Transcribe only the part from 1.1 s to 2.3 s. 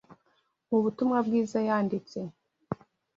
Bwiza yanditse